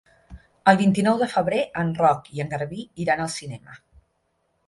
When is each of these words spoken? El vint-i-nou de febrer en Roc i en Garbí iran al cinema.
El 0.71 0.77
vint-i-nou 0.77 1.19
de 1.23 1.27
febrer 1.33 1.59
en 1.83 1.91
Roc 1.99 2.31
i 2.37 2.43
en 2.45 2.51
Garbí 2.53 2.81
iran 3.05 3.21
al 3.27 3.31
cinema. 3.35 3.77